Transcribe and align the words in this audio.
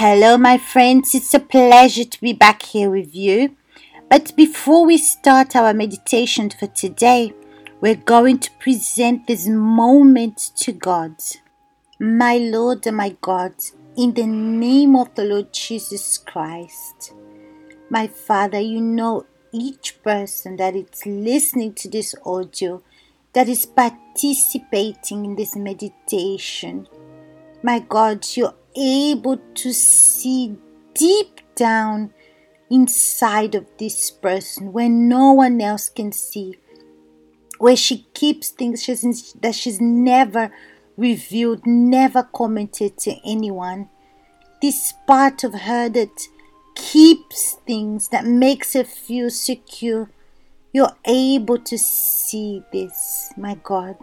Hello, 0.00 0.38
my 0.38 0.58
friends. 0.58 1.12
It's 1.12 1.34
a 1.34 1.40
pleasure 1.40 2.04
to 2.04 2.20
be 2.20 2.32
back 2.32 2.62
here 2.62 2.88
with 2.88 3.16
you. 3.16 3.56
But 4.08 4.32
before 4.36 4.86
we 4.86 4.96
start 4.96 5.56
our 5.56 5.74
meditation 5.74 6.50
for 6.50 6.68
today, 6.68 7.34
we're 7.80 7.96
going 7.96 8.38
to 8.38 8.50
present 8.60 9.26
this 9.26 9.48
moment 9.48 10.52
to 10.58 10.70
God. 10.70 11.16
My 11.98 12.36
Lord 12.38 12.86
and 12.86 12.96
my 12.96 13.16
God, 13.20 13.54
in 13.96 14.14
the 14.14 14.28
name 14.28 14.94
of 14.94 15.12
the 15.16 15.24
Lord 15.24 15.52
Jesus 15.52 16.16
Christ, 16.16 17.12
my 17.90 18.06
Father, 18.06 18.60
you 18.60 18.80
know 18.80 19.26
each 19.52 20.00
person 20.04 20.58
that 20.58 20.76
is 20.76 21.04
listening 21.06 21.74
to 21.74 21.88
this 21.88 22.14
audio, 22.24 22.84
that 23.32 23.48
is 23.48 23.66
participating 23.66 25.24
in 25.24 25.34
this 25.34 25.56
meditation. 25.56 26.86
My 27.64 27.80
God, 27.80 28.24
you're 28.36 28.54
able 28.78 29.38
to 29.54 29.72
see 29.72 30.56
deep 30.94 31.40
down 31.54 32.12
inside 32.70 33.54
of 33.54 33.66
this 33.78 34.10
person 34.10 34.72
where 34.72 34.88
no 34.88 35.32
one 35.32 35.60
else 35.60 35.88
can 35.88 36.12
see, 36.12 36.56
where 37.58 37.76
she 37.76 38.06
keeps 38.14 38.50
things 38.50 38.82
she's, 38.82 39.32
that 39.34 39.54
she's 39.54 39.80
never 39.80 40.50
revealed, 40.96 41.66
never 41.66 42.22
commented 42.22 42.96
to 42.98 43.16
anyone. 43.24 43.88
This 44.60 44.92
part 45.06 45.44
of 45.44 45.54
her 45.54 45.88
that 45.88 46.28
keeps 46.74 47.54
things, 47.66 48.08
that 48.08 48.24
makes 48.24 48.74
her 48.74 48.84
feel 48.84 49.30
secure. 49.30 50.10
You're 50.72 50.96
able 51.04 51.58
to 51.58 51.78
see 51.78 52.62
this, 52.72 53.32
my 53.36 53.54
God 53.62 53.96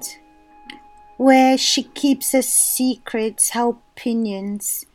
where 1.17 1.57
she 1.57 1.83
keeps 1.83 2.31
her 2.33 2.41
secrets, 2.41 3.51
her 3.51 3.69
opinions, 3.69 4.85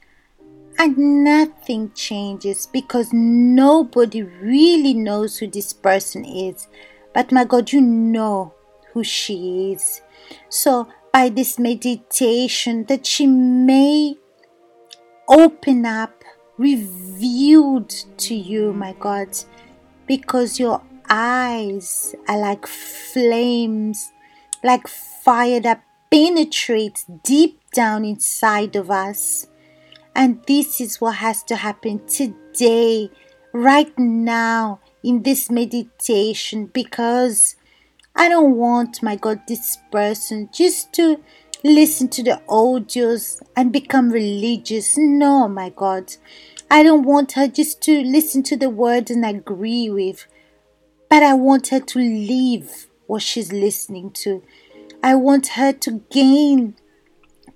and 0.78 0.96
nothing 1.24 1.92
changes 1.92 2.66
because 2.66 3.12
nobody 3.12 4.22
really 4.22 4.94
knows 4.94 5.38
who 5.38 5.46
this 5.46 5.72
person 5.72 6.24
is. 6.24 6.68
But 7.14 7.32
my 7.32 7.44
God, 7.44 7.72
you 7.72 7.80
know 7.80 8.54
who 8.92 9.04
she 9.04 9.72
is. 9.72 10.00
So, 10.48 10.88
by 11.12 11.28
this 11.28 11.58
meditation, 11.58 12.84
that 12.84 13.04
she 13.04 13.26
may 13.26 14.16
open 15.28 15.84
up, 15.84 16.22
revealed 16.56 17.90
to 18.18 18.34
you, 18.34 18.72
my 18.72 18.94
God, 18.98 19.28
because 20.06 20.60
your 20.60 20.82
eyes 21.08 22.14
are 22.28 22.38
like 22.38 22.66
flames, 22.66 24.12
like 24.62 24.86
fire 24.86 25.60
that 25.60 25.82
penetrates 26.10 27.04
deep 27.24 27.60
down 27.72 28.04
inside 28.04 28.76
of 28.76 28.90
us. 28.90 29.46
And 30.14 30.42
this 30.46 30.80
is 30.80 31.00
what 31.00 31.16
has 31.16 31.42
to 31.44 31.56
happen 31.56 32.06
today, 32.06 33.10
right 33.52 33.96
now, 33.98 34.80
in 35.02 35.22
this 35.22 35.50
meditation, 35.50 36.66
because 36.66 37.56
I 38.14 38.28
don't 38.28 38.56
want, 38.56 39.02
my 39.02 39.16
God, 39.16 39.40
this 39.46 39.78
person 39.90 40.50
just 40.52 40.92
to 40.94 41.22
listen 41.62 42.08
to 42.08 42.22
the 42.22 42.42
audios 42.48 43.40
and 43.56 43.72
become 43.72 44.10
religious. 44.10 44.96
No, 44.98 45.48
my 45.48 45.70
God. 45.70 46.16
I 46.70 46.82
don't 46.82 47.04
want 47.04 47.32
her 47.32 47.48
just 47.48 47.80
to 47.82 48.02
listen 48.02 48.42
to 48.44 48.56
the 48.56 48.70
words 48.70 49.10
and 49.10 49.24
agree 49.24 49.90
with, 49.90 50.26
but 51.08 51.22
I 51.22 51.34
want 51.34 51.68
her 51.68 51.80
to 51.80 51.98
live 51.98 52.88
what 53.06 53.22
she's 53.22 53.52
listening 53.52 54.10
to. 54.12 54.42
I 55.02 55.14
want 55.14 55.48
her 55.48 55.72
to 55.72 56.02
gain 56.10 56.76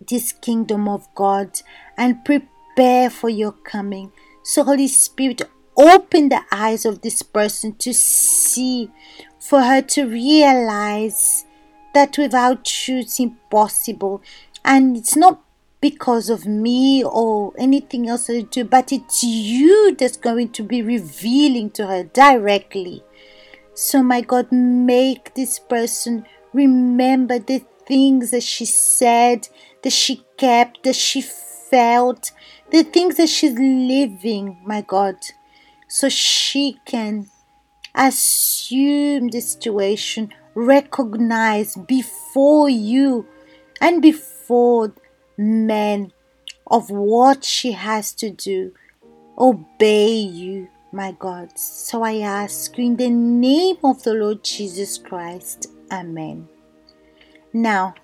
this 0.09 0.33
kingdom 0.33 0.89
of 0.89 1.07
God 1.15 1.61
and 1.97 2.25
prepare 2.25 3.11
for 3.11 3.29
your 3.29 3.53
coming. 3.53 4.13
So, 4.43 4.65
Holy 4.65 4.89
Spirit, 4.89 5.43
open 5.77 6.29
the 6.29 6.43
eyes 6.51 6.85
of 6.85 7.03
this 7.03 7.23
person 7.23 7.75
to 7.77 7.93
see, 7.93 8.91
for 9.39 9.63
her 9.63 9.83
to 9.83 10.07
realize 10.07 11.45
that 11.95 12.17
without 12.19 12.89
you 12.89 12.99
it's 12.99 13.21
impossible. 13.21 14.23
And 14.65 14.97
it's 14.97 15.17
not 15.17 15.43
because 15.81 16.31
of 16.31 16.47
me 16.47 17.05
or 17.05 17.53
anything 17.59 18.09
else 18.09 18.31
I 18.31 18.41
do, 18.41 18.65
but 18.65 18.91
it's 18.91 19.23
you 19.23 19.95
that's 19.95 20.17
going 20.17 20.49
to 20.53 20.63
be 20.63 20.81
revealing 20.81 21.71
to 21.73 21.87
her 21.87 22.05
directly. 22.05 23.05
So, 23.75 24.03
my 24.03 24.21
God, 24.21 24.51
make 24.51 25.35
this 25.35 25.59
person 25.59 26.25
remember 26.55 27.39
the 27.39 27.63
things 27.87 28.31
that 28.31 28.43
she 28.43 28.65
said, 28.65 29.49
that 29.83 29.93
she 29.93 30.25
kept, 30.39 30.85
that 30.85 30.97
she 30.97 31.21
felt, 31.21 32.33
the 32.71 32.83
things 32.83 33.17
that 33.17 33.29
she's 33.29 33.59
living, 33.59 34.59
my 34.65 34.81
God, 34.81 35.17
so 35.89 36.09
she 36.09 36.79
can 36.87 37.29
assume 37.95 39.29
the 39.29 39.41
situation, 39.41 40.33
recognize 40.55 41.77
before 41.77 42.69
you 42.69 43.27
and 43.81 44.01
before 44.01 44.95
men 45.37 46.13
of 46.67 46.91
what 46.91 47.45
she 47.45 47.73
has 47.73 48.13
to 48.15 48.31
do, 48.31 48.73
obey 49.37 50.13
you, 50.15 50.69
my 50.93 51.13
God. 51.13 51.59
So 51.59 52.03
I 52.03 52.19
ask 52.19 52.77
you 52.79 52.85
in 52.85 52.97
the 52.97 53.11
name 53.11 53.77
of 53.85 54.03
the 54.03 54.15
Lord 54.15 54.43
Jesus 54.45 54.97
Christ. 54.97 55.74
Amen. 55.95 56.49
Now, 57.53 57.95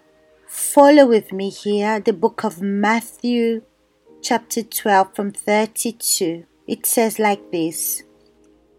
follow 0.47 1.07
with 1.07 1.33
me 1.33 1.51
here 1.51 1.99
the 1.99 2.13
book 2.13 2.45
of 2.45 2.63
Matthew, 2.63 3.63
chapter 4.23 4.63
12, 4.63 5.13
from 5.13 5.33
32. 5.33 6.45
It 6.69 6.87
says 6.87 7.19
like 7.19 7.51
this 7.51 8.05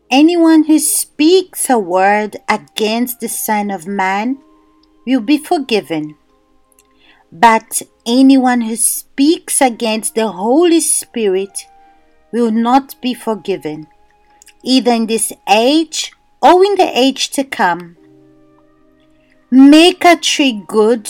Anyone 0.09 0.63
who 0.63 0.79
speaks 0.79 1.69
a 1.69 1.77
word 1.77 2.37
against 2.47 3.19
the 3.19 3.27
Son 3.27 3.69
of 3.69 3.85
Man 3.85 4.37
will 5.05 5.19
be 5.19 5.37
forgiven. 5.37 6.15
But 7.33 7.81
anyone 8.05 8.61
who 8.61 8.77
speaks 8.77 9.59
against 9.59 10.15
the 10.15 10.29
Holy 10.29 10.79
Spirit 10.79 11.67
will 12.31 12.51
not 12.51 12.95
be 13.01 13.13
forgiven, 13.13 13.87
either 14.63 14.93
in 14.93 15.07
this 15.07 15.33
age 15.49 16.13
or 16.41 16.63
in 16.63 16.75
the 16.75 16.91
age 16.97 17.31
to 17.31 17.43
come. 17.43 17.97
Make 19.53 20.05
a 20.05 20.15
tree 20.15 20.63
good, 20.65 21.09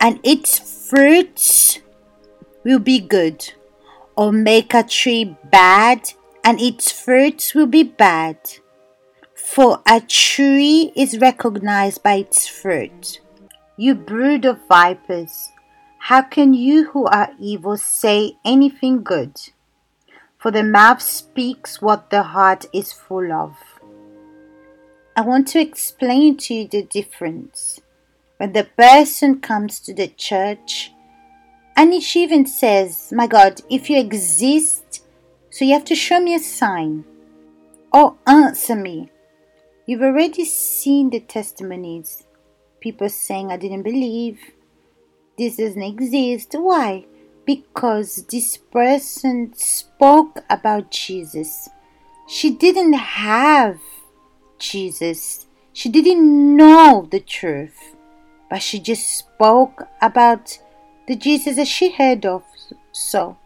and 0.00 0.18
its 0.22 0.88
fruits 0.88 1.78
will 2.64 2.78
be 2.78 3.00
good, 3.00 3.52
or 4.16 4.32
make 4.32 4.72
a 4.72 4.82
tree 4.82 5.36
bad, 5.52 6.10
and 6.42 6.58
its 6.58 6.90
fruits 6.90 7.54
will 7.54 7.66
be 7.66 7.82
bad. 7.82 8.38
For 9.34 9.82
a 9.86 10.00
tree 10.00 10.90
is 10.96 11.18
recognized 11.18 12.02
by 12.02 12.14
its 12.14 12.48
fruit. 12.48 13.20
You 13.76 13.94
brood 13.94 14.46
of 14.46 14.66
vipers, 14.66 15.52
how 15.98 16.22
can 16.22 16.54
you 16.54 16.92
who 16.92 17.04
are 17.04 17.34
evil 17.38 17.76
say 17.76 18.38
anything 18.46 19.02
good? 19.02 19.38
For 20.38 20.50
the 20.50 20.62
mouth 20.62 21.02
speaks 21.02 21.82
what 21.82 22.08
the 22.08 22.22
heart 22.22 22.64
is 22.72 22.94
full 22.94 23.30
of. 23.30 23.73
I 25.16 25.20
want 25.20 25.46
to 25.48 25.60
explain 25.60 26.36
to 26.38 26.54
you 26.54 26.68
the 26.68 26.82
difference. 26.82 27.80
When 28.38 28.52
the 28.52 28.64
person 28.64 29.40
comes 29.40 29.78
to 29.80 29.94
the 29.94 30.08
church, 30.08 30.92
and 31.76 32.02
she 32.02 32.24
even 32.24 32.46
says, 32.46 33.12
My 33.14 33.28
God, 33.28 33.60
if 33.70 33.88
you 33.88 33.98
exist, 33.98 35.04
so 35.50 35.64
you 35.64 35.72
have 35.74 35.84
to 35.84 35.94
show 35.94 36.20
me 36.20 36.34
a 36.34 36.40
sign 36.40 37.04
or 37.92 38.16
answer 38.26 38.74
me. 38.74 39.08
You've 39.86 40.02
already 40.02 40.44
seen 40.44 41.10
the 41.10 41.20
testimonies. 41.20 42.24
People 42.80 43.08
saying, 43.08 43.52
I 43.52 43.56
didn't 43.56 43.82
believe. 43.82 44.40
This 45.38 45.58
doesn't 45.58 45.82
exist. 45.82 46.56
Why? 46.58 47.06
Because 47.44 48.24
this 48.26 48.56
person 48.56 49.52
spoke 49.54 50.38
about 50.50 50.90
Jesus. 50.90 51.68
She 52.26 52.50
didn't 52.50 52.94
have 52.94 53.78
Jesus. 54.70 55.46
She 55.72 55.88
didn't 55.88 56.56
know 56.56 57.08
the 57.10 57.20
truth, 57.20 57.96
but 58.48 58.62
she 58.62 58.78
just 58.78 59.18
spoke 59.18 59.88
about 60.00 60.58
the 61.08 61.16
Jesus 61.16 61.56
that 61.56 61.68
she 61.68 61.90
heard 61.90 62.24
of. 62.24 62.42
So 62.92 63.36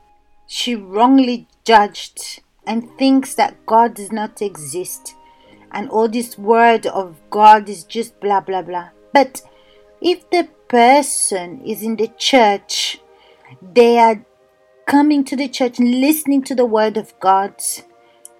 she 0.46 0.74
wrongly 0.74 1.46
judged 1.64 2.42
and 2.66 2.88
thinks 2.98 3.34
that 3.34 3.66
God 3.66 3.94
does 3.94 4.12
not 4.12 4.42
exist 4.42 5.14
and 5.72 5.88
all 5.90 6.08
this 6.08 6.38
word 6.38 6.86
of 6.86 7.16
God 7.30 7.68
is 7.68 7.84
just 7.84 8.18
blah 8.20 8.40
blah 8.40 8.62
blah. 8.62 8.90
But 9.12 9.42
if 10.00 10.28
the 10.30 10.48
person 10.68 11.62
is 11.62 11.82
in 11.82 11.96
the 11.96 12.08
church, 12.18 13.00
they 13.62 13.98
are 13.98 14.24
coming 14.86 15.24
to 15.24 15.36
the 15.36 15.48
church 15.48 15.78
and 15.78 16.00
listening 16.00 16.42
to 16.44 16.54
the 16.54 16.64
word 16.64 16.96
of 16.96 17.18
God 17.20 17.54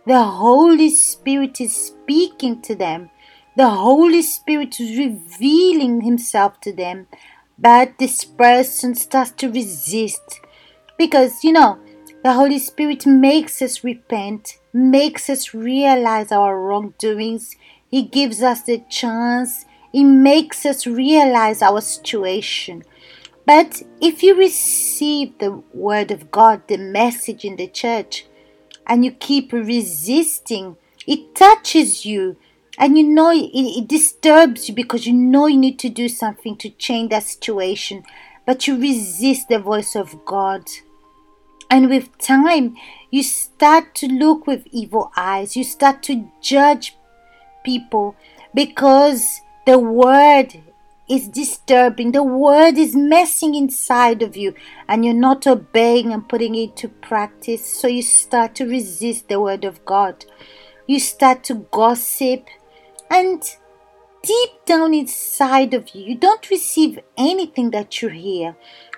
the 0.08 0.24
Holy 0.24 0.88
Spirit 0.88 1.60
is 1.60 1.76
speaking 1.76 2.62
to 2.62 2.74
them. 2.74 3.10
The 3.58 3.68
Holy 3.68 4.22
Spirit 4.22 4.80
is 4.80 4.96
revealing 4.96 6.00
Himself 6.00 6.62
to 6.62 6.72
them. 6.72 7.08
But 7.58 7.98
this 7.98 8.24
person 8.24 8.94
starts 8.94 9.32
to 9.32 9.52
resist. 9.52 10.40
Because, 10.96 11.44
you 11.44 11.52
know, 11.52 11.78
the 12.24 12.32
Holy 12.32 12.58
Spirit 12.58 13.04
makes 13.04 13.60
us 13.60 13.84
repent, 13.84 14.56
makes 14.72 15.28
us 15.28 15.52
realize 15.52 16.32
our 16.32 16.58
wrongdoings. 16.58 17.54
He 17.90 18.00
gives 18.04 18.42
us 18.42 18.62
the 18.62 18.82
chance. 18.88 19.66
He 19.92 20.04
makes 20.04 20.64
us 20.64 20.86
realize 20.86 21.60
our 21.60 21.82
situation. 21.82 22.82
But 23.44 23.82
if 24.00 24.22
you 24.22 24.34
receive 24.36 25.36
the 25.36 25.62
Word 25.74 26.10
of 26.10 26.30
God, 26.30 26.66
the 26.66 26.78
message 26.78 27.44
in 27.44 27.56
the 27.56 27.66
church, 27.66 28.24
and 28.88 29.04
you 29.04 29.12
keep 29.12 29.52
resisting, 29.52 30.76
it 31.06 31.34
touches 31.34 32.06
you 32.06 32.36
and 32.78 32.96
you 32.96 33.04
know 33.04 33.30
it, 33.30 33.50
it, 33.52 33.88
disturbs 33.88 34.68
you 34.68 34.74
because 34.74 35.06
you 35.06 35.12
know 35.12 35.46
you 35.46 35.56
need 35.58 35.78
to 35.80 35.88
do 35.88 36.08
something 36.08 36.56
to 36.58 36.70
change 36.70 37.10
that 37.10 37.24
situation, 37.24 38.04
but 38.46 38.66
you 38.66 38.80
resist 38.80 39.48
the 39.48 39.58
voice 39.58 39.96
of 39.96 40.24
God. 40.24 40.64
And 41.70 41.90
with 41.90 42.16
time, 42.18 42.76
you 43.10 43.22
start 43.22 43.94
to 43.96 44.06
look 44.06 44.46
with 44.46 44.66
evil 44.70 45.10
eyes. 45.16 45.56
You 45.56 45.64
start 45.64 46.02
to 46.04 46.30
judge 46.40 46.96
people 47.64 48.16
because 48.54 49.40
the 49.66 49.78
word 49.78 50.54
is 51.08 51.28
disturbing. 51.28 52.12
The 52.12 52.22
word 52.22 52.76
is 52.76 52.94
messing 52.94 53.54
inside 53.54 54.22
of 54.22 54.36
you 54.36 54.54
and 54.88 55.04
you're 55.04 55.14
not 55.14 55.46
obeying 55.46 56.12
and 56.12 56.28
putting 56.28 56.54
it 56.54 56.76
to 56.76 56.88
practice. 56.88 57.64
So 57.64 57.88
you 57.88 58.02
start 58.02 58.54
to 58.56 58.66
resist 58.66 59.28
the 59.28 59.40
word 59.40 59.64
of 59.64 59.84
God. 59.84 60.24
You 60.86 61.00
start 61.00 61.44
to 61.44 61.66
gossip 61.70 62.46
and 63.10 63.42
deep 64.22 64.50
down 64.66 64.92
inside 64.92 65.74
of 65.74 65.94
you, 65.94 66.04
you 66.04 66.14
don't 66.14 66.50
receive 66.50 66.98
anything 67.16 67.70
that 67.70 68.02
you 68.02 68.08
hear 68.08 68.56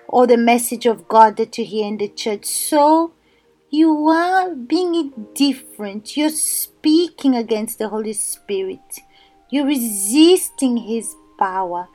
or 0.09 0.27
the 0.27 0.37
message 0.37 0.87
of 0.87 1.07
God 1.07 1.37
that 1.37 1.57
you 1.57 1.65
hear 1.65 1.87
in 1.87 1.99
the 1.99 2.09
church. 2.09 2.47
So 2.47 3.13
you 3.71 4.09
are 4.09 4.55
being 4.55 4.95
indifferent. 4.95 6.17
You're 6.17 6.31
speaking 6.31 7.37
against 7.37 7.79
the 7.79 7.89
Holy 7.89 8.13
Spirit. 8.13 9.01
You're 9.51 9.67
resisting 9.67 10.77
His 10.79 11.15
power. 11.39 11.89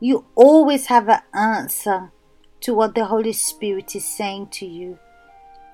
You 0.00 0.26
always 0.36 0.86
have 0.86 1.08
an 1.08 1.20
answer 1.34 2.12
to 2.60 2.74
what 2.74 2.94
the 2.94 3.06
Holy 3.06 3.32
Spirit 3.32 3.96
is 3.96 4.06
saying 4.06 4.48
to 4.52 4.66
you. 4.66 4.98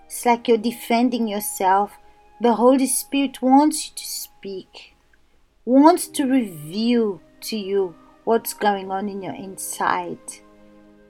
It's 0.06 0.24
like 0.24 0.48
you're 0.48 0.56
defending 0.56 1.28
yourself. 1.28 1.92
The 2.40 2.54
Holy 2.54 2.86
Spirit 2.86 3.42
wants 3.42 3.88
you 3.88 3.94
to 3.96 4.04
speak, 4.04 4.96
wants 5.64 6.08
to 6.08 6.24
reveal 6.24 7.20
to 7.42 7.56
you 7.56 7.94
what's 8.24 8.54
going 8.54 8.90
on 8.90 9.08
in 9.08 9.22
your 9.22 9.34
inside. 9.34 10.18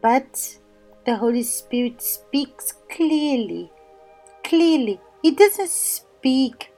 But 0.03 0.59
the 1.07 1.17
Holy 1.17 1.45
Spirit 1.45 2.03
speaks 2.03 2.75
clearly. 2.91 3.71
Clearly. 4.43 5.01
He 5.23 5.31
doesn't 5.31 5.71
speak 5.71 6.74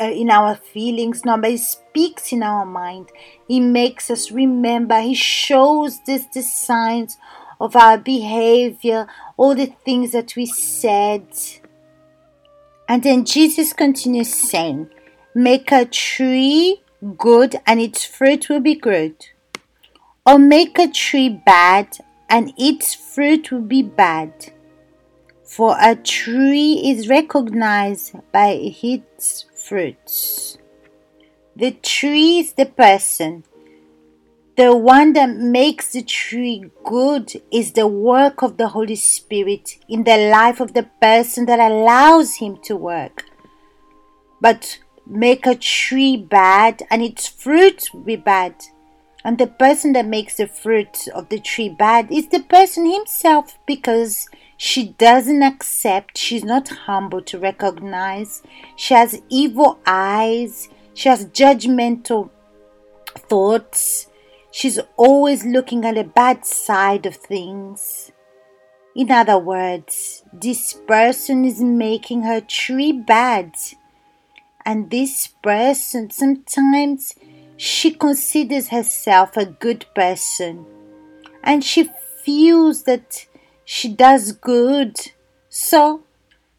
Uh, 0.00 0.04
in 0.04 0.30
our 0.30 0.54
feelings, 0.54 1.24
no, 1.24 1.36
but 1.36 1.50
He 1.50 1.56
speaks 1.56 2.32
in 2.32 2.42
our 2.42 2.64
mind. 2.64 3.10
He 3.48 3.60
makes 3.60 4.10
us 4.10 4.30
remember. 4.30 5.00
He 5.00 5.14
shows 5.14 5.98
us 6.08 6.26
the 6.32 6.42
signs 6.42 7.18
of 7.60 7.74
our 7.74 7.98
behavior, 7.98 9.08
all 9.36 9.54
the 9.54 9.66
things 9.84 10.12
that 10.12 10.36
we 10.36 10.46
said. 10.46 11.26
And 12.88 13.02
then 13.02 13.24
Jesus 13.24 13.72
continues 13.72 14.32
saying, 14.32 14.90
Make 15.34 15.72
a 15.72 15.84
tree 15.84 16.82
good, 17.16 17.56
and 17.66 17.80
its 17.80 18.04
fruit 18.04 18.48
will 18.48 18.60
be 18.60 18.76
good 18.76 19.16
or 20.28 20.38
make 20.38 20.78
a 20.78 20.88
tree 20.88 21.30
bad, 21.30 21.88
and 22.28 22.52
its 22.58 22.94
fruit 22.94 23.50
will 23.50 23.62
be 23.62 23.82
bad. 23.82 24.52
For 25.42 25.74
a 25.80 25.96
tree 25.96 26.82
is 26.84 27.08
recognized 27.08 28.14
by 28.30 28.58
its 28.60 29.46
fruits. 29.68 30.58
The 31.56 31.72
tree 31.72 32.38
is 32.38 32.52
the 32.54 32.66
person. 32.66 33.44
The 34.56 34.76
one 34.76 35.12
that 35.12 35.30
makes 35.30 35.92
the 35.92 36.02
tree 36.02 36.64
good 36.84 37.32
is 37.52 37.72
the 37.72 37.86
work 37.86 38.42
of 38.42 38.56
the 38.56 38.68
Holy 38.68 38.96
Spirit 38.96 39.78
in 39.88 40.04
the 40.04 40.30
life 40.30 40.60
of 40.60 40.74
the 40.74 40.88
person 41.00 41.46
that 41.46 41.60
allows 41.60 42.36
Him 42.36 42.58
to 42.64 42.76
work. 42.76 43.24
But 44.40 44.78
make 45.06 45.46
a 45.46 45.54
tree 45.54 46.16
bad, 46.16 46.82
and 46.90 47.02
its 47.02 47.28
fruit 47.28 47.88
be 48.04 48.16
bad 48.16 48.54
and 49.24 49.36
the 49.36 49.46
person 49.46 49.92
that 49.92 50.06
makes 50.06 50.36
the 50.36 50.46
fruit 50.46 51.08
of 51.14 51.28
the 51.28 51.40
tree 51.40 51.68
bad 51.68 52.10
is 52.10 52.28
the 52.28 52.40
person 52.40 52.90
himself 52.90 53.58
because 53.66 54.28
she 54.58 54.88
doesn't 54.98 55.42
accept, 55.42 56.18
she's 56.18 56.44
not 56.44 56.68
humble 56.68 57.22
to 57.22 57.38
recognize, 57.38 58.42
she 58.74 58.92
has 58.92 59.22
evil 59.28 59.78
eyes, 59.86 60.68
she 60.94 61.08
has 61.08 61.26
judgmental 61.26 62.30
thoughts, 63.16 64.08
she's 64.50 64.80
always 64.96 65.46
looking 65.46 65.84
at 65.84 65.94
the 65.94 66.02
bad 66.02 66.44
side 66.44 67.06
of 67.06 67.14
things. 67.14 68.10
In 68.96 69.12
other 69.12 69.38
words, 69.38 70.24
this 70.32 70.72
person 70.72 71.44
is 71.44 71.60
making 71.60 72.22
her 72.22 72.40
tree 72.40 72.90
bad. 72.90 73.54
And 74.66 74.90
this 74.90 75.28
person 75.40 76.10
sometimes 76.10 77.14
she 77.56 77.92
considers 77.92 78.68
herself 78.68 79.36
a 79.36 79.46
good 79.46 79.86
person. 79.94 80.66
And 81.44 81.62
she 81.62 81.90
feels 82.24 82.82
that 82.82 83.27
she 83.70 83.86
does 83.86 84.32
good. 84.32 84.96
So 85.50 86.04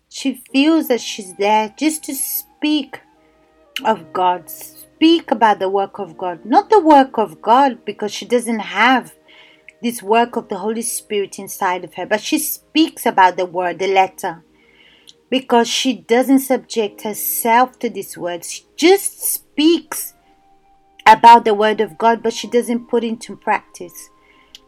she 0.10 0.44
feels 0.54 0.90
that 0.90 1.02
she's 1.02 1.36
there 1.38 1.74
just 1.76 2.04
to 2.04 2.14
speak 2.14 3.02
of 3.84 4.14
God, 4.14 4.48
speak 4.48 5.32
about 5.32 5.58
the 5.58 5.70
work 5.70 5.98
of 5.98 6.20
God, 6.20 6.46
not 6.46 6.70
the 6.70 6.80
work 6.80 7.18
of 7.18 7.42
God 7.42 7.84
because 7.84 8.14
she 8.14 8.26
doesn't 8.26 8.60
have 8.60 9.16
this 9.82 10.04
work 10.04 10.36
of 10.36 10.50
the 10.50 10.60
Holy 10.60 10.84
Spirit 10.84 11.40
inside 11.40 11.84
of 11.84 11.96
her, 11.96 12.06
but 12.06 12.22
she 12.22 12.38
speaks 12.38 13.08
about 13.08 13.38
the 13.38 13.46
word, 13.46 13.80
the 13.80 13.88
letter, 13.88 14.44
because 15.32 15.68
she 15.68 15.94
doesn't 15.94 16.42
subject 16.42 17.02
herself 17.02 17.80
to 17.80 17.90
this 17.90 18.18
word. 18.20 18.46
She 18.46 18.66
just 18.76 19.20
speaks 19.24 20.14
about 21.08 21.44
the 21.44 21.56
Word 21.56 21.82
of 21.82 21.98
God, 21.98 22.22
but 22.22 22.34
she 22.34 22.48
doesn't 22.48 22.88
put 22.88 23.04
into 23.04 23.36
practice. 23.36 24.10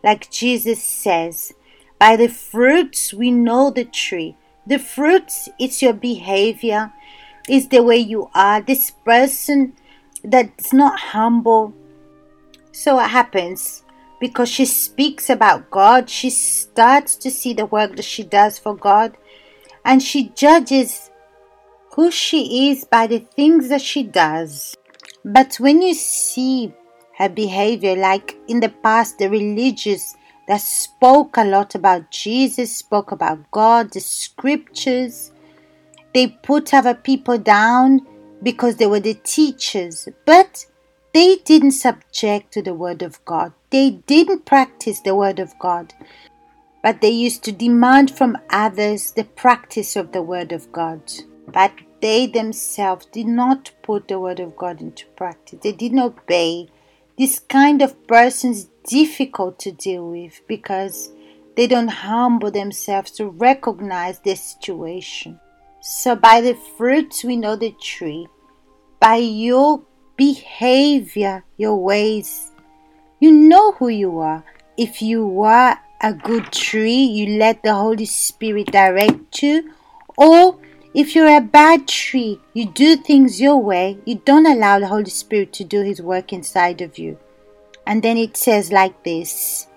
Like 0.03 0.31
Jesus 0.31 0.83
says, 0.83 1.53
by 2.01 2.15
the 2.15 2.27
fruits 2.27 3.13
we 3.13 3.29
know 3.29 3.69
the 3.69 3.85
tree. 3.85 4.35
The 4.65 4.79
fruits, 4.79 5.47
is 5.59 5.83
your 5.83 5.93
behavior, 5.93 6.91
is 7.47 7.67
the 7.67 7.83
way 7.83 7.97
you 7.97 8.27
are. 8.33 8.59
This 8.59 8.89
person 8.89 9.73
that's 10.23 10.73
not 10.73 10.99
humble. 10.99 11.75
So 12.71 12.95
what 12.95 13.11
happens? 13.11 13.83
Because 14.19 14.49
she 14.49 14.65
speaks 14.65 15.29
about 15.29 15.69
God, 15.69 16.09
she 16.09 16.31
starts 16.31 17.15
to 17.17 17.29
see 17.29 17.53
the 17.53 17.67
work 17.67 17.95
that 17.97 18.05
she 18.05 18.23
does 18.23 18.57
for 18.57 18.75
God, 18.75 19.15
and 19.85 20.01
she 20.01 20.29
judges 20.29 21.11
who 21.93 22.09
she 22.09 22.71
is 22.71 22.83
by 22.83 23.05
the 23.05 23.19
things 23.19 23.69
that 23.69 23.81
she 23.81 24.01
does. 24.01 24.75
But 25.23 25.57
when 25.57 25.83
you 25.83 25.93
see 25.93 26.73
her 27.19 27.29
behavior, 27.29 27.95
like 27.95 28.37
in 28.47 28.59
the 28.59 28.69
past, 28.69 29.19
the 29.19 29.29
religious 29.29 30.15
that 30.47 30.61
spoke 30.61 31.37
a 31.37 31.43
lot 31.43 31.75
about 31.75 32.11
Jesus, 32.11 32.77
spoke 32.77 33.11
about 33.11 33.49
God, 33.51 33.91
the 33.93 33.99
scriptures, 33.99 35.31
they 36.13 36.27
put 36.27 36.73
other 36.73 36.93
people 36.93 37.37
down 37.37 38.05
because 38.43 38.75
they 38.75 38.87
were 38.87 38.99
the 38.99 39.13
teachers, 39.13 40.09
but 40.25 40.65
they 41.13 41.37
didn't 41.37 41.71
subject 41.71 42.51
to 42.53 42.61
the 42.61 42.73
word 42.73 43.01
of 43.01 43.23
God. 43.25 43.53
They 43.69 43.91
didn't 44.07 44.45
practice 44.45 44.99
the 45.01 45.15
word 45.15 45.39
of 45.39 45.57
God, 45.59 45.93
but 46.83 47.01
they 47.01 47.09
used 47.09 47.43
to 47.43 47.51
demand 47.51 48.11
from 48.11 48.37
others 48.49 49.11
the 49.11 49.23
practice 49.23 49.95
of 49.95 50.11
the 50.11 50.21
word 50.21 50.51
of 50.51 50.71
God. 50.71 51.01
But 51.47 51.73
they 52.01 52.27
themselves 52.27 53.05
did 53.07 53.27
not 53.27 53.71
put 53.83 54.07
the 54.07 54.19
word 54.19 54.39
of 54.39 54.57
God 54.57 54.81
into 54.81 55.05
practice. 55.15 55.59
They 55.61 55.71
didn't 55.71 55.99
obey. 55.99 56.69
This 57.21 57.37
kind 57.37 57.83
of 57.83 58.07
person 58.07 58.49
is 58.49 58.67
difficult 58.83 59.59
to 59.59 59.71
deal 59.71 60.09
with 60.09 60.41
because 60.47 61.11
they 61.55 61.67
don't 61.67 61.87
humble 61.87 62.49
themselves 62.49 63.11
to 63.11 63.27
recognize 63.27 64.17
their 64.17 64.35
situation. 64.35 65.39
So, 65.81 66.15
by 66.15 66.41
the 66.41 66.55
fruits 66.55 67.23
we 67.23 67.35
know 67.35 67.55
the 67.55 67.75
tree, 67.79 68.27
by 68.99 69.17
your 69.17 69.83
behavior, 70.17 71.43
your 71.57 71.75
ways, 71.75 72.49
you 73.19 73.31
know 73.31 73.73
who 73.73 73.89
you 73.89 74.17
are. 74.17 74.43
If 74.75 75.03
you 75.03 75.43
are 75.43 75.79
a 76.01 76.13
good 76.13 76.51
tree, 76.51 77.03
you 77.03 77.37
let 77.37 77.61
the 77.61 77.75
Holy 77.75 78.07
Spirit 78.07 78.71
direct 78.71 79.43
you, 79.43 79.71
or 80.17 80.57
if 80.93 81.15
you're 81.15 81.37
a 81.37 81.41
bad 81.41 81.87
tree, 81.87 82.39
you 82.53 82.65
do 82.65 82.97
things 82.97 83.39
your 83.39 83.57
way, 83.57 83.97
you 84.05 84.15
don't 84.25 84.45
allow 84.45 84.79
the 84.79 84.87
Holy 84.87 85.09
Spirit 85.09 85.53
to 85.53 85.63
do 85.63 85.81
His 85.81 86.01
work 86.01 86.33
inside 86.33 86.81
of 86.81 86.97
you. 86.97 87.17
And 87.87 88.03
then 88.03 88.17
it 88.17 88.35
says 88.35 88.71
like 88.71 89.03
this 89.03 89.67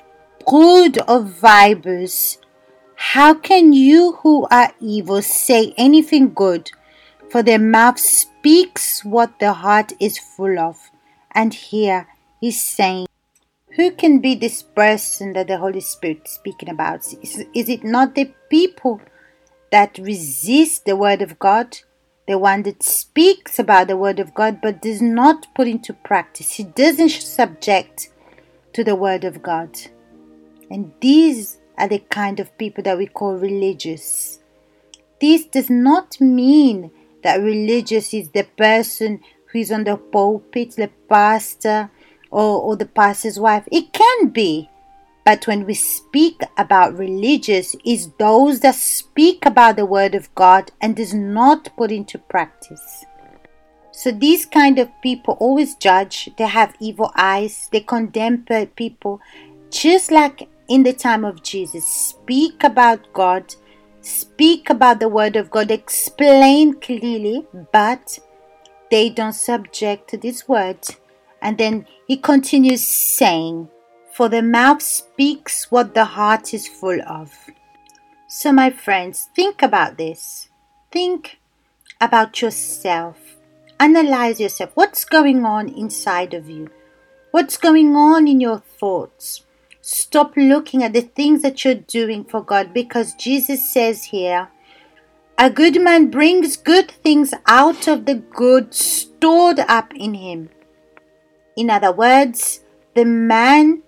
Brood 0.48 0.98
of 0.98 1.26
vipers, 1.26 2.38
How 2.96 3.32
can 3.32 3.72
you 3.72 4.18
who 4.22 4.46
are 4.50 4.74
evil 4.80 5.22
say 5.22 5.72
anything 5.76 6.34
good? 6.34 6.70
For 7.30 7.42
their 7.42 7.58
mouth 7.58 7.98
speaks 7.98 9.04
what 9.04 9.38
the 9.38 9.52
heart 9.52 9.92
is 10.00 10.18
full 10.18 10.58
of. 10.58 10.78
And 11.30 11.54
here 11.54 12.08
he's 12.40 12.62
saying, 12.62 13.06
Who 13.76 13.92
can 13.92 14.18
be 14.18 14.34
this 14.34 14.62
person 14.62 15.32
that 15.34 15.46
the 15.46 15.58
Holy 15.58 15.80
Spirit 15.80 16.22
is 16.24 16.32
speaking 16.32 16.68
about? 16.68 17.06
Is, 17.22 17.44
is 17.54 17.68
it 17.68 17.84
not 17.84 18.14
the 18.16 18.32
people 18.50 19.00
that 19.74 19.98
resist 19.98 20.84
the 20.84 20.94
Word 20.94 21.20
of 21.20 21.36
God? 21.40 21.78
The 22.28 22.38
one 22.38 22.62
that 22.62 22.84
speaks 22.84 23.58
about 23.58 23.88
the 23.88 23.96
Word 23.96 24.20
of 24.20 24.32
God 24.32 24.60
but 24.62 24.80
does 24.80 25.02
not 25.02 25.52
put 25.52 25.66
into 25.66 25.92
practice. 25.92 26.52
He 26.52 26.62
doesn't 26.62 27.08
subject 27.08 28.10
to 28.72 28.84
the 28.84 28.94
Word 28.94 29.24
of 29.24 29.42
God. 29.42 29.76
And 30.70 30.92
these 31.00 31.58
are 31.76 31.88
the 31.88 31.98
kind 31.98 32.38
of 32.38 32.56
people 32.56 32.84
that 32.84 32.96
we 32.96 33.08
call 33.08 33.34
religious. 33.34 34.38
This 35.20 35.44
does 35.44 35.68
not 35.68 36.20
mean 36.20 36.92
that 37.24 37.40
religious 37.40 38.14
is 38.14 38.28
the 38.28 38.44
person 38.56 39.22
who 39.46 39.58
is 39.58 39.72
on 39.72 39.82
the 39.82 39.96
pulpit, 39.96 40.76
the 40.76 40.90
pastor, 41.08 41.90
or, 42.30 42.62
or 42.62 42.76
the 42.76 42.86
pastor's 42.86 43.40
wife. 43.40 43.66
It 43.72 43.92
can 43.92 44.28
be. 44.28 44.70
But 45.24 45.46
when 45.46 45.64
we 45.64 45.74
speak 45.74 46.42
about 46.58 46.98
religious, 46.98 47.74
is 47.84 48.10
those 48.18 48.60
that 48.60 48.74
speak 48.74 49.46
about 49.46 49.76
the 49.76 49.86
word 49.86 50.14
of 50.14 50.34
God 50.34 50.70
and 50.82 50.94
does 50.94 51.14
not 51.14 51.70
put 51.76 51.90
into 51.90 52.18
practice. 52.18 53.04
So 53.90 54.10
these 54.10 54.44
kind 54.44 54.78
of 54.78 54.90
people 55.02 55.36
always 55.40 55.76
judge, 55.76 56.28
they 56.36 56.44
have 56.44 56.74
evil 56.80 57.10
eyes, 57.16 57.68
they 57.72 57.80
condemn 57.80 58.44
people, 58.76 59.20
just 59.70 60.10
like 60.10 60.48
in 60.68 60.82
the 60.82 60.92
time 60.92 61.24
of 61.24 61.42
Jesus. 61.42 61.86
Speak 61.86 62.64
about 62.64 63.00
God, 63.12 63.54
speak 64.02 64.68
about 64.68 65.00
the 65.00 65.08
word 65.08 65.36
of 65.36 65.50
God, 65.50 65.70
explain 65.70 66.74
clearly, 66.80 67.46
but 67.72 68.18
they 68.90 69.08
don't 69.08 69.32
subject 69.32 70.10
to 70.10 70.18
this 70.18 70.48
word. 70.48 70.80
And 71.40 71.56
then 71.56 71.86
he 72.06 72.16
continues 72.16 72.86
saying, 72.86 73.68
For 74.14 74.28
the 74.28 74.42
mouth 74.42 74.80
speaks 74.80 75.72
what 75.72 75.94
the 75.94 76.04
heart 76.04 76.54
is 76.54 76.68
full 76.68 77.00
of. 77.02 77.34
So, 78.28 78.52
my 78.52 78.70
friends, 78.70 79.28
think 79.34 79.60
about 79.60 79.98
this. 79.98 80.48
Think 80.92 81.40
about 82.00 82.40
yourself. 82.40 83.18
Analyze 83.80 84.38
yourself. 84.38 84.70
What's 84.74 85.04
going 85.04 85.44
on 85.44 85.68
inside 85.68 86.32
of 86.32 86.48
you? 86.48 86.70
What's 87.32 87.56
going 87.56 87.96
on 87.96 88.28
in 88.28 88.40
your 88.40 88.60
thoughts? 88.60 89.42
Stop 89.80 90.36
looking 90.36 90.84
at 90.84 90.92
the 90.92 91.00
things 91.00 91.42
that 91.42 91.64
you're 91.64 91.74
doing 91.74 92.24
for 92.24 92.40
God 92.40 92.72
because 92.72 93.14
Jesus 93.14 93.68
says 93.68 94.04
here, 94.04 94.48
a 95.36 95.50
good 95.50 95.82
man 95.82 96.10
brings 96.12 96.56
good 96.56 96.88
things 96.88 97.34
out 97.46 97.88
of 97.88 98.06
the 98.06 98.14
good 98.14 98.72
stored 98.74 99.58
up 99.58 99.92
in 99.96 100.14
him. 100.14 100.50
In 101.56 101.68
other 101.68 101.90
words, 101.90 102.60
the 102.94 103.04
man 103.04 103.82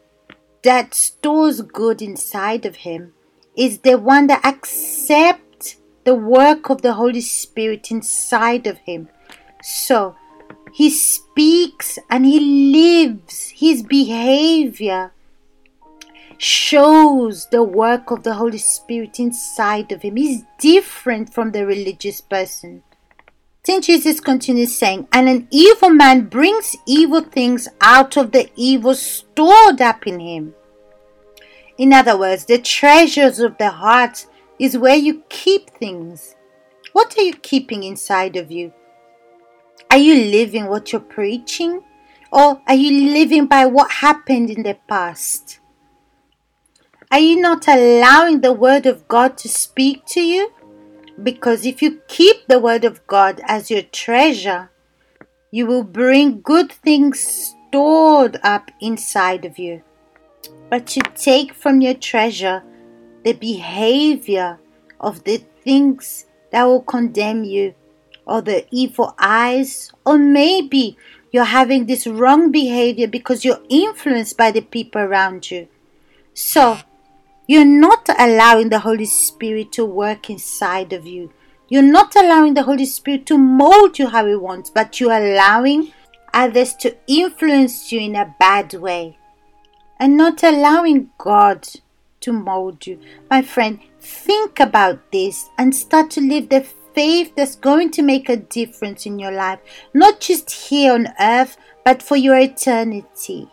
that 0.67 0.95
stores 0.95 1.61
good 1.61 2.03
inside 2.03 2.67
of 2.67 2.75
him 2.77 3.13
is 3.57 3.79
the 3.79 3.97
one 3.97 4.27
that 4.27 4.45
accepts 4.45 5.77
the 6.03 6.15
work 6.15 6.69
of 6.71 6.83
the 6.83 6.95
Holy 6.95 7.21
Spirit 7.21 7.93
inside 7.93 8.67
of 8.67 8.77
him. 8.79 9.09
So 9.63 10.17
he 10.73 10.91
speaks 10.91 12.01
and 12.11 12.27
he 12.27 12.41
lives 12.73 13.51
his 13.51 13.85
behavior 13.85 15.13
shows 16.37 17.47
the 17.51 17.63
work 17.63 18.11
of 18.11 18.25
the 18.25 18.35
Holy 18.35 18.59
Spirit 18.59 19.21
inside 19.21 19.93
of 19.93 20.03
him. 20.03 20.17
He's 20.17 20.43
different 20.59 21.33
from 21.33 21.53
the 21.53 21.65
religious 21.65 22.21
person. 22.21 22.83
Then 23.67 23.83
Jesus 23.83 24.21
continues 24.21 24.77
saying, 24.77 25.09
And 25.13 25.29
an 25.29 25.49
evil 25.51 25.91
man 25.91 26.27
brings 26.27 26.77
evil 26.87 27.21
things 27.21 27.67
out 27.81 28.17
of 28.17 28.31
the 28.31 28.49
evil 28.55 28.95
stored 28.95 29.81
up 29.81 30.07
in 30.07 30.21
him. 30.21 30.55
In 31.77 31.93
other 31.93 32.17
words, 32.17 32.45
the 32.45 32.59
treasures 32.59 33.41
of 33.41 33.59
the 33.59 33.71
heart 33.71 34.27
is 34.59 34.79
where 34.79 34.97
you 34.97 35.25
keep 35.29 35.71
things. 35.71 36.37
What 36.93 37.19
are 37.19 37.23
you 37.23 37.35
keeping 37.35 37.83
inside 37.83 38.37
of 38.37 38.51
you? 38.51 38.73
Are 39.91 39.99
you 39.99 40.31
living 40.31 40.67
what 40.67 40.93
you're 40.93 41.01
preaching? 41.01 41.83
Or 42.33 42.61
are 42.67 42.75
you 42.75 43.13
living 43.13 43.47
by 43.47 43.67
what 43.67 43.91
happened 43.91 44.49
in 44.49 44.63
the 44.63 44.79
past? 44.89 45.59
Are 47.11 47.19
you 47.19 47.41
not 47.41 47.69
allowing 47.69 48.41
the 48.41 48.53
Word 48.53 48.87
of 48.87 49.07
God 49.09 49.37
to 49.39 49.49
speak 49.49 50.07
to 50.07 50.21
you? 50.21 50.53
Because 51.23 51.65
if 51.65 51.81
you 51.81 52.01
keep 52.09 52.47
the 52.47 52.59
Word 52.59 52.85
of 52.85 53.07
God 53.07 53.41
as 53.45 53.71
your 53.71 53.83
treasure, 53.83 54.71
you 55.51 55.67
will 55.67 55.85
bring 55.85 56.41
good 56.41 56.71
things 56.71 57.55
stored 57.69 58.39
up 58.43 58.71
inside 58.81 59.45
of 59.45 59.59
you. 59.59 59.83
But 60.69 60.97
you 60.97 61.03
take 61.15 61.55
from 61.55 61.81
your 61.81 61.95
treasure 61.95 62.63
the 63.25 63.33
behavior 63.33 64.59
of 65.01 65.25
the 65.25 65.39
things 65.63 66.27
that 66.51 66.65
will 66.65 66.83
condemn 66.83 67.45
you, 67.45 67.75
or 68.27 68.43
the 68.43 68.67
evil 68.71 69.15
eyes, 69.19 69.93
or 70.05 70.19
maybe 70.19 70.97
you're 71.33 71.45
having 71.45 71.87
this 71.87 72.07
wrong 72.07 72.51
behavior 72.51 73.07
because 73.07 73.45
you're 73.45 73.63
influenced 73.69 74.37
by 74.37 74.51
the 74.51 74.61
people 74.61 75.01
around 75.01 75.51
you. 75.51 75.69
So, 76.35 76.79
you're 77.47 77.65
not 77.65 78.09
allowing 78.19 78.71
the 78.71 78.81
Holy 78.81 79.05
Spirit 79.05 79.71
to 79.73 79.85
work 79.85 80.29
inside 80.31 80.93
of 80.93 81.07
you. 81.07 81.33
You're 81.69 81.83
not 81.83 82.17
allowing 82.17 82.55
the 82.55 82.65
Holy 82.65 82.87
Spirit 82.87 83.27
to 83.27 83.39
mold 83.39 83.99
you 83.99 84.09
how 84.09 84.27
He 84.27 84.35
wants, 84.35 84.71
but 84.71 84.99
you're 84.99 85.13
allowing 85.13 85.93
others 86.35 86.75
to 86.75 86.97
influence 87.07 87.93
you 87.93 88.01
in 88.01 88.17
a 88.17 88.35
bad 88.39 88.75
way 88.75 89.19
and 89.99 90.17
not 90.17 90.43
allowing 90.43 91.11
God 91.19 91.69
to 92.21 92.33
mold 92.33 92.87
you. 92.87 93.01
My 93.31 93.43
friend, 93.43 93.81
think 94.01 94.61
about 94.61 95.13
this 95.13 95.49
and 95.57 95.75
start 95.75 96.11
to 96.13 96.21
live 96.21 96.49
the 96.49 96.67
faith 96.95 97.33
that's 97.37 97.57
going 97.57 97.91
to 97.93 98.03
make 98.03 98.29
a 98.29 98.37
difference 98.37 99.07
in 99.07 99.19
your 99.19 99.33
life, 99.33 99.61
not 99.95 100.21
just 100.21 100.51
here 100.51 100.93
on 100.93 101.09
earth, 101.21 101.57
but 101.85 102.03
for 102.03 102.17
your 102.17 102.37
eternity 102.37 103.49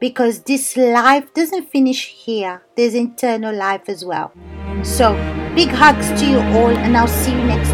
because 0.00 0.40
this 0.40 0.76
life 0.76 1.32
doesn't 1.34 1.70
finish 1.70 2.08
here, 2.08 2.62
there's 2.76 2.94
internal 2.94 3.54
life 3.54 3.88
as 3.88 4.04
well. 4.04 4.32
So, 4.82 5.14
big 5.54 5.68
hugs 5.70 6.08
to 6.20 6.26
you 6.26 6.38
all, 6.38 6.70
and 6.70 6.96
I'll 6.96 7.08
see 7.08 7.32
you 7.32 7.44
next. 7.44 7.65